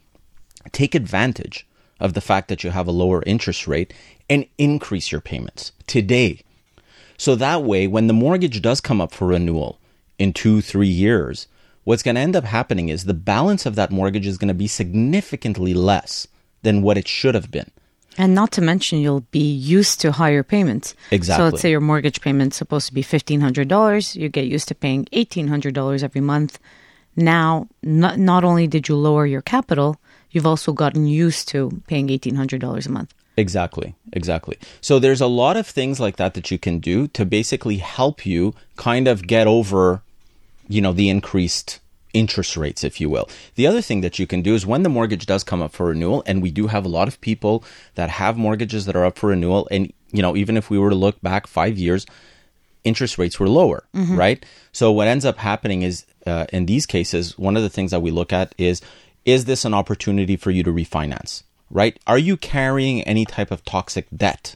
[0.72, 1.68] take advantage
[2.00, 3.94] of the fact that you have a lower interest rate
[4.30, 6.42] and increase your payments today.
[7.18, 9.80] So that way, when the mortgage does come up for renewal
[10.18, 11.48] in two, three years,
[11.84, 14.54] what's going to end up happening is the balance of that mortgage is going to
[14.56, 16.28] be significantly less
[16.64, 17.70] than what it should have been.
[18.18, 20.96] And not to mention, you'll be used to higher payments.
[21.12, 21.40] Exactly.
[21.40, 24.16] So let's say your mortgage payment's supposed to be $1,500.
[24.16, 26.60] You get used to paying $1,800 every month.
[27.16, 30.01] Now, not, not only did you lower your capital,
[30.32, 33.14] you've also gotten used to paying $1,800 a month.
[33.38, 34.58] Exactly, exactly.
[34.82, 38.26] So there's a lot of things like that that you can do to basically help
[38.26, 40.02] you kind of get over,
[40.68, 41.80] you know, the increased
[42.14, 43.30] interest rates, if you will.
[43.56, 45.88] The other thing that you can do is when the mortgage does come up for
[45.88, 47.64] renewal, and we do have a lot of people
[47.96, 50.90] that have mortgages that are up for renewal, and you know, even if we were
[50.90, 52.06] to look back five years,
[52.84, 53.86] interest rates were lower,
[54.18, 54.46] right?
[54.74, 58.02] So what ends up happening is uh, in these cases, one of the things that
[58.02, 58.82] we look at is
[59.26, 62.00] is this an opportunity for you to refinance, right?
[62.08, 64.56] Are you carrying any type of toxic debt,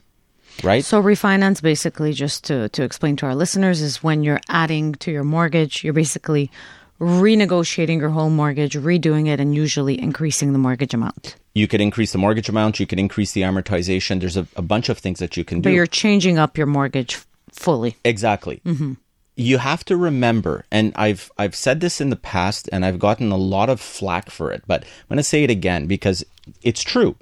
[0.64, 0.84] right?
[0.84, 5.12] So refinance basically just to, to explain to our listeners is when you're adding to
[5.12, 6.50] your mortgage, you're basically
[7.00, 11.36] renegotiating your whole mortgage, redoing it and usually increasing the mortgage amount.
[11.54, 14.20] you could increase the mortgage amount, you could increase the amortization.
[14.20, 15.70] There's a, a bunch of things that you can But do.
[15.72, 17.20] But you're changing up your mortgage
[17.52, 17.98] fully.
[18.06, 18.62] Exactly.
[18.66, 18.94] Mm-hmm.
[19.36, 23.32] You have to remember, and I've I've said this in the past, and I've gotten
[23.32, 26.24] a lot of flack for it, but I'm going to say it again because
[26.62, 27.18] it's true.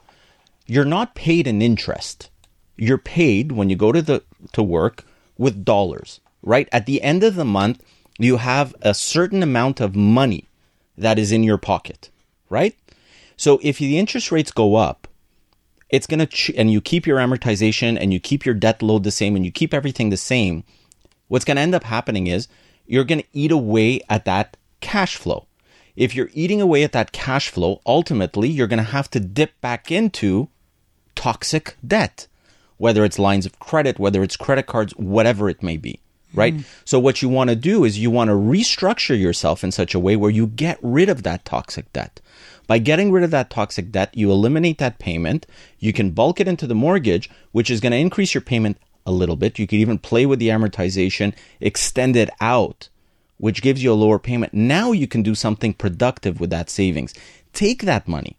[0.68, 2.30] You're not paid in interest.
[2.78, 5.06] You're paid when you go to the to work
[5.38, 6.70] with dollars, right?
[6.72, 7.84] At the end of the month,
[8.20, 10.50] you have a certain amount of money
[10.98, 12.12] that is in your pocket,
[12.50, 12.76] right?
[13.36, 15.08] So if the interest rates go up,
[15.90, 19.04] it's going to ch- and you keep your amortization and you keep your debt load
[19.04, 20.64] the same and you keep everything the same
[21.28, 22.48] what's going to end up happening is
[22.86, 25.48] you're going to eat away at that cash flow.
[25.96, 29.60] If you're eating away at that cash flow ultimately you're going to have to dip
[29.62, 30.50] back into
[31.16, 32.28] toxic debt
[32.78, 36.00] whether it's lines of credit whether it's credit cards whatever it may be
[36.34, 36.56] right?
[36.56, 36.66] Mm.
[36.86, 40.00] So what you want to do is you want to restructure yourself in such a
[40.00, 42.20] way where you get rid of that toxic debt.
[42.66, 45.46] By getting rid of that toxic debt, you eliminate that payment.
[45.80, 49.12] You can bulk it into the mortgage, which is going to increase your payment a
[49.12, 49.60] little bit.
[49.60, 52.90] You could even play with the amortization, extend it out,
[53.38, 54.54] which gives you a lower payment.
[54.54, 57.14] Now you can do something productive with that savings.
[57.54, 58.36] Take that money,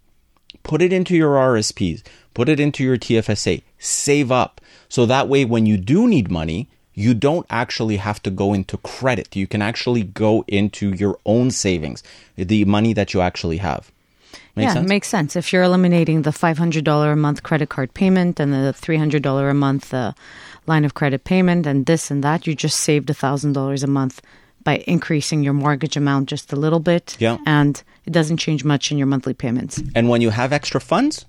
[0.63, 4.61] put it into your RSPs, put it into your TFSA, save up.
[4.89, 8.77] So that way, when you do need money, you don't actually have to go into
[8.79, 9.35] credit.
[9.35, 12.03] You can actually go into your own savings,
[12.37, 13.91] the money that you actually have.
[14.57, 14.87] Make yeah, sense?
[14.87, 15.37] it makes sense.
[15.37, 19.93] If you're eliminating the $500 a month credit card payment and the $300 a month
[19.93, 20.13] uh,
[20.67, 24.21] line of credit payment and this and that, you just saved a $1,000 a month
[24.63, 27.17] by increasing your mortgage amount just a little bit.
[27.21, 27.37] Yeah.
[27.47, 29.83] And it doesn't change much in your monthly payments.
[29.95, 31.27] and when you have extra funds,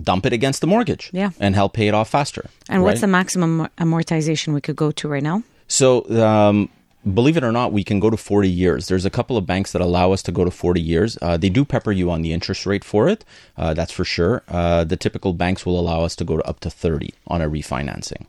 [0.00, 1.30] dump it against the mortgage Yeah.
[1.38, 2.48] and help pay it off faster.
[2.70, 5.42] And what's the maximum amortization we could go to right now?
[5.68, 6.70] So, um,
[7.14, 8.88] believe it or not, we can go to 40 years.
[8.88, 11.18] There's a couple of banks that allow us to go to 40 years.
[11.20, 13.22] Uh, they do pepper you on the interest rate for it.
[13.56, 14.42] Uh, that's for sure.
[14.48, 17.48] Uh, the typical banks will allow us to go to up to 30 on a
[17.50, 18.26] refinancing,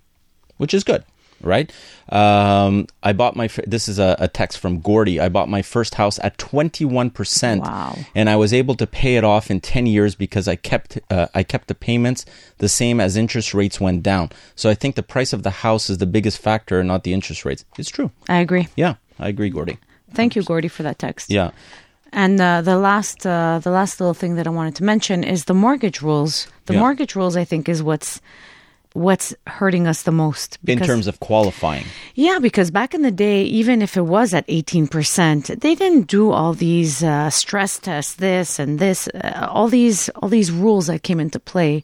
[0.63, 1.03] which is good.
[1.43, 1.69] Right.
[2.07, 3.47] Um, I bought my.
[3.67, 5.19] This is a, a text from Gordy.
[5.19, 7.63] I bought my first house at twenty one percent.
[7.63, 7.97] Wow.
[8.15, 11.27] And I was able to pay it off in ten years because I kept uh,
[11.35, 12.25] I kept the payments
[12.59, 14.29] the same as interest rates went down.
[14.55, 17.43] So I think the price of the house is the biggest factor, not the interest
[17.43, 17.65] rates.
[17.77, 18.09] It's true.
[18.29, 18.65] I agree.
[18.77, 19.77] Yeah, I agree, Gordy.
[20.13, 21.29] Thank you, Gordy, for that text.
[21.29, 21.51] Yeah.
[22.13, 25.45] And uh, the last, uh, the last little thing that I wanted to mention is
[25.45, 26.47] the mortgage rules.
[26.67, 26.79] The Yeah.
[26.79, 28.21] mortgage rules, I think, is what's
[28.93, 30.57] what's hurting us the most.
[30.65, 31.85] In terms of qualifying.
[32.15, 36.07] yeah, because back in the day, even if it was at eighteen percent, they didn't
[36.07, 40.87] do all these uh, stress tests, this and this, uh, all these all these rules
[40.87, 41.83] that came into play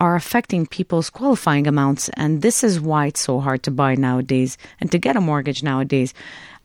[0.00, 4.58] are affecting people's qualifying amounts, and this is why it's so hard to buy nowadays
[4.80, 6.12] and to get a mortgage nowadays.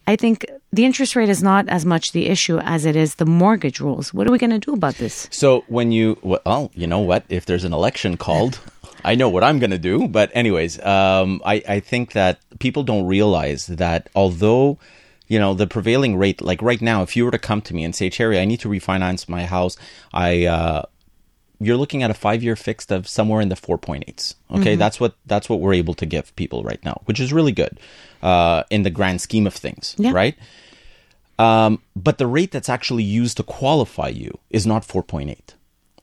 [0.08, 3.28] I think the interest rate is not as much the issue as it is the
[3.28, 4.12] mortgage rules.
[4.12, 5.28] What are we going to do about this?
[5.30, 7.26] So when you well, you know what?
[7.30, 8.60] If there's an election called,
[9.12, 10.08] I know what I'm going to do.
[10.08, 14.78] But anyways, um, I I think that people don't realize that although
[15.28, 17.84] you know the prevailing rate, like right now, if you were to come to me
[17.86, 19.78] and say, Cherry, I need to refinance my house,
[20.14, 20.82] I uh,
[21.60, 24.36] you're looking at a five year fixed of somewhere in the 4.8s.
[24.58, 27.52] Okay, that's what that's what we're able to give people right now, which is really
[27.52, 27.80] good
[28.24, 30.14] uh, in the grand scheme of things, Yeah.
[30.14, 30.36] right?
[31.38, 35.38] Um, but the rate that's actually used to qualify you is not 4.8.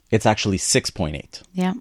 [0.09, 1.41] It's actually 6.8.
[1.53, 1.73] Yeah,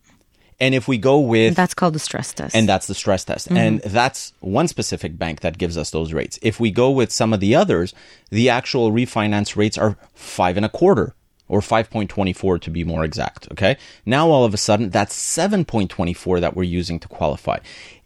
[0.58, 2.54] And if we go with that's called the stress test.
[2.54, 3.48] and that's the stress test.
[3.48, 3.56] Mm-hmm.
[3.56, 6.38] And that's one specific bank that gives us those rates.
[6.42, 7.92] If we go with some of the others,
[8.30, 11.14] the actual refinance rates are five and a quarter
[11.48, 13.48] or 5.24 to be more exact.
[13.52, 13.76] Okay.
[14.04, 17.58] Now all of a sudden that's 7.24 that we're using to qualify.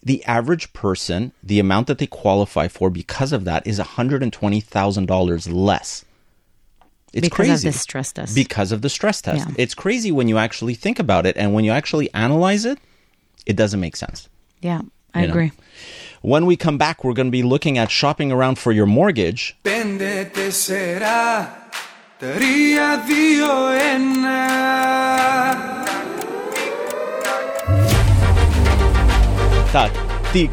[0.02, 6.04] The average person, the amount that they qualify for because of that is $120,000 less.
[7.12, 7.68] It's because crazy.
[7.68, 8.34] of the stress test.
[8.34, 9.48] Because of the stress test.
[9.48, 9.54] Yeah.
[9.58, 12.78] It's crazy when you actually think about it and when you actually analyze it,
[13.46, 14.28] it doesn't make sense.
[14.60, 15.46] Yeah, I you agree.
[15.46, 15.52] Know?
[16.22, 19.56] When we come back, we're going to be looking at shopping around for your mortgage.
[29.72, 29.92] Tac,
[30.32, 30.50] tic.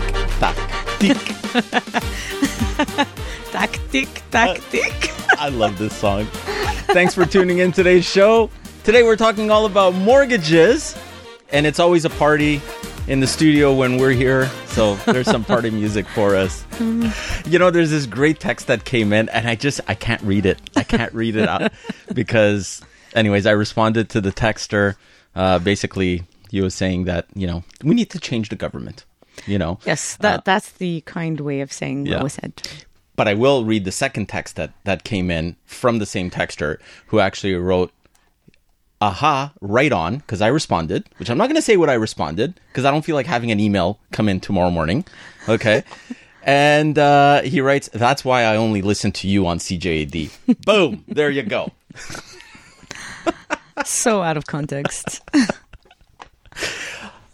[3.58, 5.12] Tactic, tactic.
[5.40, 6.26] I love this song.
[6.94, 8.52] Thanks for tuning in today's show.
[8.84, 10.96] Today we're talking all about mortgages,
[11.50, 12.62] and it's always a party
[13.08, 14.46] in the studio when we're here.
[14.68, 16.66] So there's some party music for us.
[17.48, 20.46] You know, there's this great text that came in, and I just I can't read
[20.46, 20.62] it.
[20.76, 21.72] I can't read it out
[22.14, 22.84] because,
[23.16, 24.98] anyways, I responded to the texter.
[25.34, 29.06] Uh, basically, he was saying that you know we need to change the government.
[29.46, 32.16] You know, Yes, that that's the kind way of saying yeah.
[32.16, 32.62] what was said.
[33.18, 36.78] But I will read the second text that that came in from the same texter
[37.08, 37.92] who actually wrote,
[39.02, 42.58] "Aha, right on," because I responded, which I'm not going to say what I responded
[42.70, 45.04] because I don't feel like having an email come in tomorrow morning.
[45.50, 45.84] Okay.
[46.44, 50.32] And uh, he writes, "That's why I only listen to you on CJAD."
[50.66, 51.04] Boom!
[51.10, 51.74] There you go.
[53.86, 55.22] So out of context.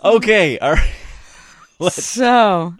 [0.03, 0.91] Okay, all right.
[1.89, 2.73] So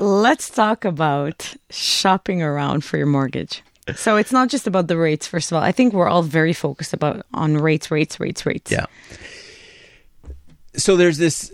[0.00, 3.62] let's talk about shopping around for your mortgage.
[3.96, 5.26] So it's not just about the rates.
[5.26, 8.70] First of all, I think we're all very focused about on rates, rates, rates, rates.
[8.70, 8.86] Yeah.
[10.76, 11.52] So there's this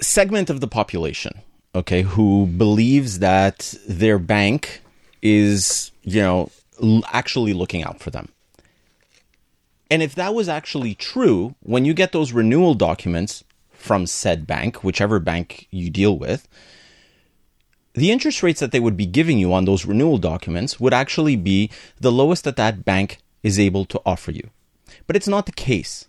[0.00, 1.40] segment of the population,
[1.74, 4.82] okay, who believes that their bank
[5.22, 6.50] is, you know,
[7.12, 8.28] actually looking out for them.
[9.90, 13.44] And if that was actually true, when you get those renewal documents
[13.80, 16.46] from said bank, whichever bank you deal with,
[17.94, 21.36] the interest rates that they would be giving you on those renewal documents would actually
[21.36, 24.50] be the lowest that that bank is able to offer you.
[25.06, 26.06] But it's not the case.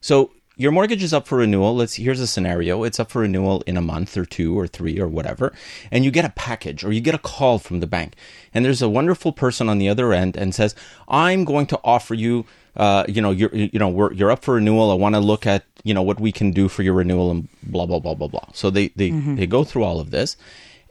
[0.00, 1.74] So your mortgage is up for renewal.
[1.74, 2.84] Let's here's a scenario.
[2.84, 5.52] It's up for renewal in a month or two or three or whatever,
[5.90, 8.14] and you get a package or you get a call from the bank,
[8.52, 10.74] and there's a wonderful person on the other end and says,
[11.08, 14.54] "I'm going to offer you." Uh, you know, you're you know we're, you're up for
[14.54, 14.90] renewal.
[14.90, 17.48] I want to look at you know what we can do for your renewal and
[17.62, 18.48] blah blah blah blah blah.
[18.52, 20.36] So they they they go through all of this,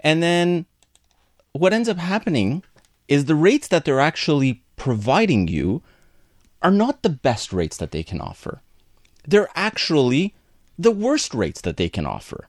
[0.03, 0.65] and then
[1.53, 2.63] what ends up happening
[3.07, 5.81] is the rates that they're actually providing you
[6.61, 8.61] are not the best rates that they can offer.
[9.27, 10.33] They're actually
[10.77, 12.47] the worst rates that they can offer.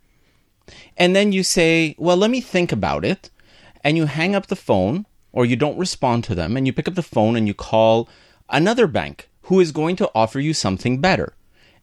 [0.96, 3.30] And then you say, well, let me think about it.
[3.84, 6.88] And you hang up the phone or you don't respond to them and you pick
[6.88, 8.08] up the phone and you call
[8.48, 11.34] another bank who is going to offer you something better.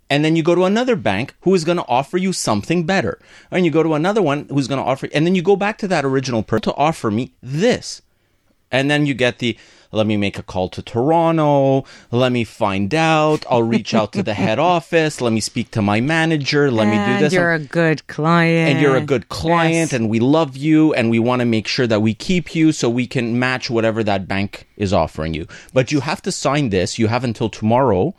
[0.10, 3.20] And then you go to another bank who is going to offer you something better.
[3.52, 5.78] And you go to another one who's going to offer, and then you go back
[5.80, 8.02] to that original person to offer me this.
[8.72, 9.58] And then you get the
[9.92, 14.24] let me make a call to Toronto, let me find out, I'll reach out to
[14.24, 17.34] the head office, let me speak to my manager, let me do this.
[17.34, 18.70] You're a good client.
[18.70, 19.94] and you're a good client Yes.
[19.94, 22.90] and we love you and we want to make sure that we keep you so
[22.90, 25.48] we can match whatever that bank is offering you.
[25.74, 27.00] But you have to sign this.
[27.00, 28.14] You have until tomorrow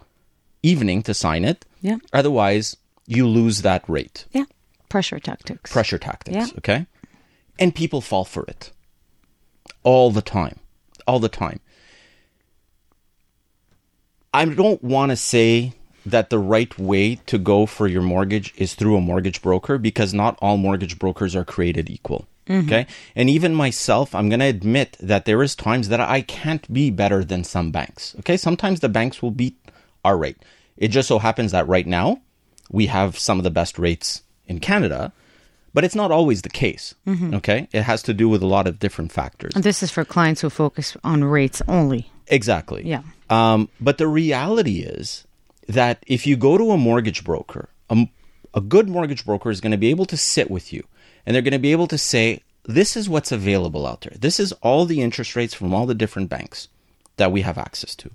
[0.63, 1.65] evening to sign it.
[1.81, 1.97] Yeah.
[2.13, 4.27] Otherwise, you lose that rate.
[4.33, 4.45] yeah.
[4.89, 5.71] Pressure tactics.
[5.73, 6.47] Pressure tactics, Yeah.
[6.59, 6.87] okay?
[7.61, 8.73] And people fall for it
[9.85, 10.59] all the time.
[11.07, 11.61] All the time.
[14.33, 15.73] I don't want to say
[16.07, 20.15] that the right way to go for your mortgage is through a mortgage broker because
[20.15, 22.27] not all mortgage brokers are created equal.
[22.47, 22.67] Mm-hmm.
[22.67, 22.87] Okay.
[23.15, 26.91] And even myself, I'm going to admit that there is times that I can't be
[26.91, 28.15] better than some banks.
[28.21, 28.37] Okay.
[28.37, 29.57] Sometimes the banks will beat
[30.05, 30.39] our rate.
[30.77, 32.23] It just so happens that right now
[32.71, 35.13] we have some of the best rates in Canada,
[35.73, 36.95] but it's not always the case.
[37.35, 37.69] Okay.
[37.73, 39.53] It has to do with a lot of different factors.
[39.55, 42.11] And this is for clients who focus on rates only.
[42.27, 42.87] Exactly.
[42.87, 43.03] Yeah.
[43.29, 45.27] Um, but the reality is
[45.69, 48.09] that if you go to a mortgage broker, a,
[48.55, 50.85] a good mortgage broker is going to be able to sit with you
[51.25, 54.17] and they're going to be able to say, this is what's available out there.
[54.19, 56.69] This is all the interest rates from all the different banks
[57.17, 58.11] that we have access to.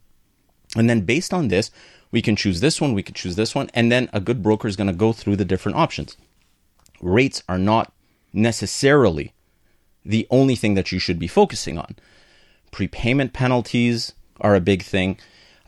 [0.76, 1.72] And then based on this,
[2.12, 4.68] we can choose this one, we can choose this one, and then a good broker
[4.68, 6.16] is going to go through the different options.
[7.06, 7.94] Rates are not
[8.34, 9.34] necessarily
[10.04, 11.96] the only thing that you should be focusing on
[12.76, 15.18] prepayment penalties are a big thing.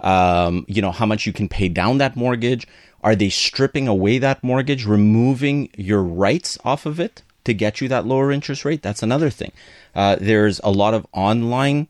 [0.02, 2.68] Um, you know, how much you can pay down that mortgage.
[3.02, 7.88] Are they stripping away that mortgage, removing your rights off of it to get you
[7.88, 8.82] that lower interest rate?
[8.82, 9.54] That's another thing.
[9.96, 11.90] Uh, there's a lot of online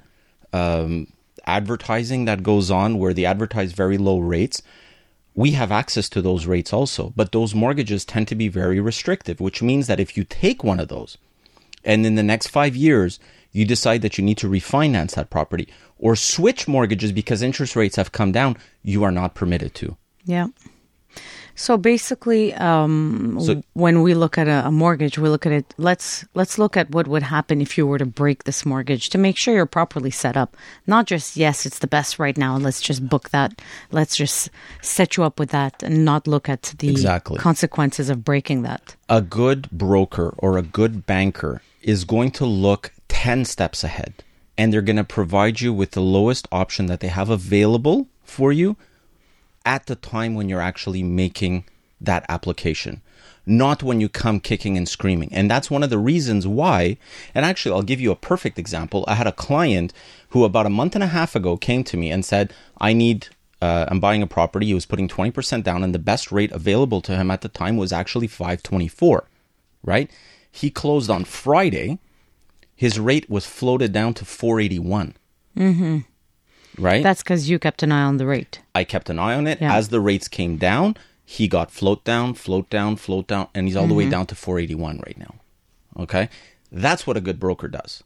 [0.54, 1.08] um,
[1.48, 4.62] advertising that goes on where they advertise very low rates.
[5.38, 9.40] We have access to those rates also, but those mortgages tend to be very restrictive,
[9.40, 11.20] which means that if you take one of those,
[11.84, 13.20] and in the next five years
[13.52, 15.68] you decide that you need to refinance that property
[16.00, 19.96] or switch mortgages because interest rates have come down, you are not permitted to.
[20.26, 20.48] Yeah.
[21.60, 25.66] So basically, um, So- when we look at a, a mortgage, we look at it.
[25.80, 29.18] Let's let's look at what would happen if you were to break this mortgage to
[29.18, 30.56] make sure you're properly set up.
[30.86, 32.58] Not just yes, it's the best right now.
[32.58, 33.60] Let's just book that.
[33.92, 34.52] Let's just
[34.84, 37.40] set you up with that, and not look at the Exactly.
[37.40, 38.96] consequences of breaking that.
[39.10, 44.14] A good broker or a good banker is going to look 10 steps ahead
[44.60, 48.52] and they're going to provide you with the lowest option that they have available for
[48.52, 48.76] you
[49.68, 51.66] at the time when you're actually making
[52.00, 53.02] that application,
[53.46, 55.30] not when you come kicking and screaming.
[55.34, 56.98] And that's one of the reasons why.
[57.36, 59.04] And actually, I'll give you a perfect example.
[59.08, 59.92] I had a client
[60.30, 63.28] who about a month and a half ago came to me and said, I need.
[63.60, 64.68] Uh, I'm buying a property.
[64.68, 67.76] He was putting 20% down, and the best rate available to him at the time
[67.76, 69.28] was actually 524.
[69.84, 70.12] Right?
[70.52, 72.00] He closed on Friday.
[72.76, 75.16] His rate was floated down to 481.
[75.58, 75.98] Mm-hmm.
[76.78, 77.02] Right?
[77.04, 78.60] That's because you kept an eye on the rate.
[78.76, 79.60] I kept an eye on it.
[79.60, 79.74] Yeah.
[79.76, 83.76] As the rates came down, he got float down, float down, float down, and he's
[83.76, 83.98] all the Mm-hmm.
[83.98, 85.36] way down to 481 right now.
[86.00, 86.30] Okay?
[86.72, 88.04] That's what a good broker does.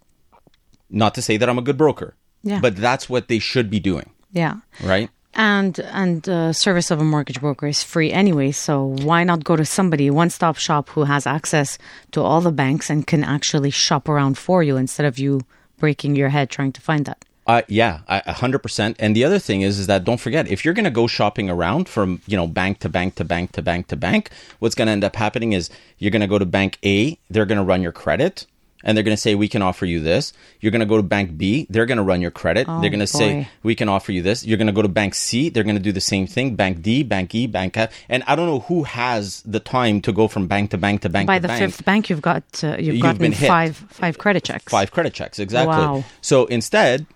[0.90, 2.60] Not to say that I'm a good broker, Yeah.
[2.62, 4.56] but that's what they should be doing, Yeah.
[4.84, 5.10] right?
[5.34, 9.56] And and uh, service of a mortgage broker is free anyway, so why not go
[9.56, 11.78] to somebody one stop shop who has access
[12.12, 15.40] to all the banks and can actually shop around for you instead of you
[15.80, 17.24] breaking your head trying to find that.
[17.48, 18.96] Uh, yeah, hundred percent.
[19.00, 21.50] And the other thing is, is that don't forget if you're going to go shopping
[21.50, 24.30] around from you know bank to bank to bank to bank to bank,
[24.60, 27.46] what's going to end up happening is you're going to go to bank A, they're
[27.48, 28.46] going to run your credit,
[28.84, 30.34] and they're going to say we can offer you this.
[30.60, 32.92] You're going to go to bank B, they're going to run your credit, Oh, they're
[32.92, 34.46] going to say we can offer you this.
[34.46, 36.56] You're going to go to bank C, they're going to do the same thing.
[36.56, 40.14] Bank D, bank E, bank F, and I don't know who has the time to
[40.14, 41.28] go from bank to bank to bank to bank.
[41.28, 41.60] By to the bank.
[41.74, 43.48] fifth bank, you've got uh, you've, You've gotten hit.
[43.48, 44.72] five five credit checks.
[44.72, 45.76] Five credit checks, exactly.
[45.76, 46.04] Wow.
[46.22, 47.08] So instead,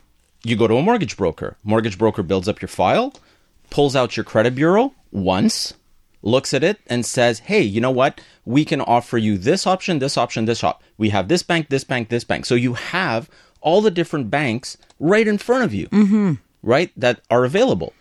[0.45, 1.57] you go to a mortgage broker.
[1.63, 3.13] Mortgage broker builds up your file,
[3.69, 5.73] pulls out your credit bureau once,
[6.21, 8.21] looks at it, and says, "Hey, you know what?
[8.45, 10.85] We can offer you this option, this option, this option.
[10.97, 12.45] We have this bank, this bank, this bank.
[12.45, 13.29] So you have
[13.61, 15.87] all the different banks right in front of you,
[16.61, 16.91] right?
[16.95, 17.93] That are available."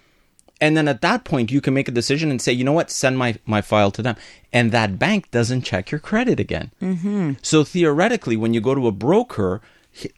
[0.61, 2.90] And then at that point, you can make a decision and say, you know what,
[2.90, 4.16] send my, my file to them.
[4.53, 6.70] And that bank doesn't check your credit again.
[6.80, 7.32] Mm-hmm.
[7.42, 9.61] So theoretically, when you go to a broker,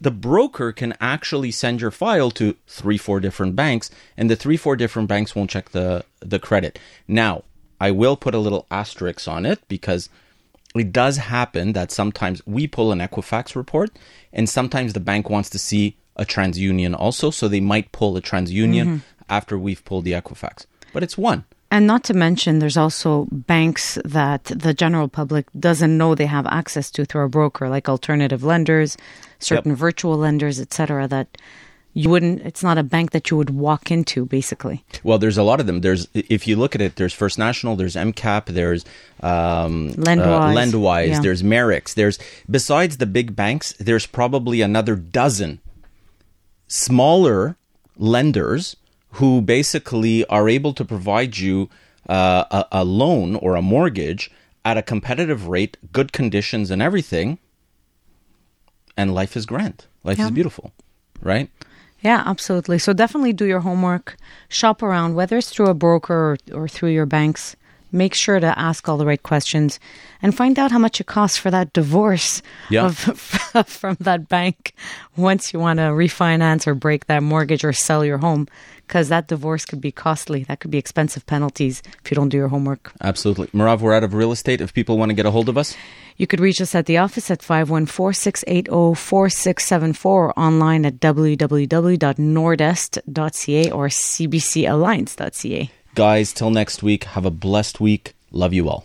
[0.00, 4.56] the broker can actually send your file to three, four different banks, and the three,
[4.56, 6.78] four different banks won't check the, the credit.
[7.06, 7.44] Now,
[7.80, 10.08] I will put a little asterisk on it because
[10.74, 13.90] it does happen that sometimes we pull an Equifax report,
[14.32, 18.22] and sometimes the bank wants to see a TransUnion also, so they might pull a
[18.22, 18.96] TransUnion mm-hmm.
[19.28, 20.66] after we've pulled the Equifax.
[20.92, 21.44] But it's one.
[21.70, 26.46] And not to mention, there's also banks that the general public doesn't know they have
[26.46, 28.96] access to through a broker, like alternative lenders,
[29.40, 31.08] certain virtual lenders, etc.
[31.08, 31.26] That
[31.92, 32.42] you wouldn't.
[32.42, 34.84] It's not a bank that you would walk into, basically.
[35.02, 35.80] Well, there's a lot of them.
[35.80, 38.84] There's, if you look at it, there's First National, there's MCAP, there's
[39.22, 40.54] um, Lendwise.
[40.54, 41.20] Lendwise, Yeah.
[41.20, 41.94] there's Merix.
[41.94, 42.18] There's
[42.50, 45.60] besides the big banks, there's probably another dozen
[46.68, 47.56] smaller
[47.96, 48.76] lenders
[49.12, 51.68] who basically are able to provide you
[52.08, 54.30] uh, a, a loan or a mortgage
[54.64, 57.38] at a competitive rate, good conditions, and everything.
[58.96, 59.86] And life is grand.
[60.04, 60.26] Life Yeah.
[60.26, 60.72] is beautiful,
[61.22, 61.50] right?
[62.00, 62.78] Yeah, absolutely.
[62.78, 64.16] So definitely do your homework,
[64.48, 67.56] shop around, whether it's through a broker or, or through your banks.
[67.92, 69.78] Make sure to ask all the right questions
[70.20, 72.86] and find out how much it costs for that divorce Yeah.
[72.86, 72.98] of,
[73.66, 74.74] from that bank
[75.16, 78.48] once you want to refinance or break that mortgage or sell your home
[78.86, 80.44] because that divorce could be costly.
[80.44, 82.92] That could be expensive penalties if you don't do your homework.
[83.00, 83.46] Absolutely.
[83.48, 84.60] Merav, we're out of real estate.
[84.60, 85.74] If people want to get a hold of us,
[86.18, 95.70] You could reach us at the office at 514-680-4674 or online at www.nordest.ca or cbcalliance.ca.
[95.96, 98.14] guys, till next week, have a blessed week.
[98.30, 98.84] Love you all.